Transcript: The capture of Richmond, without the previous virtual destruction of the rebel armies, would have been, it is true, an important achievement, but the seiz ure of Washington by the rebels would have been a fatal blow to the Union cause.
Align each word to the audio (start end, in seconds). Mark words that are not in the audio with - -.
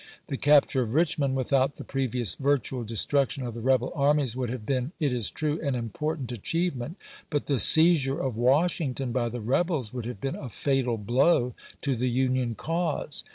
The 0.29 0.35
capture 0.35 0.81
of 0.81 0.95
Richmond, 0.95 1.35
without 1.35 1.75
the 1.75 1.83
previous 1.83 2.33
virtual 2.33 2.83
destruction 2.83 3.45
of 3.45 3.53
the 3.53 3.61
rebel 3.61 3.91
armies, 3.95 4.35
would 4.35 4.49
have 4.49 4.65
been, 4.65 4.93
it 4.99 5.13
is 5.13 5.29
true, 5.29 5.61
an 5.61 5.75
important 5.75 6.31
achievement, 6.31 6.97
but 7.29 7.45
the 7.45 7.59
seiz 7.59 8.03
ure 8.07 8.19
of 8.19 8.35
Washington 8.35 9.11
by 9.11 9.29
the 9.29 9.41
rebels 9.41 9.93
would 9.93 10.05
have 10.07 10.19
been 10.19 10.35
a 10.35 10.49
fatal 10.49 10.97
blow 10.97 11.53
to 11.81 11.95
the 11.95 12.09
Union 12.09 12.55
cause. 12.55 13.23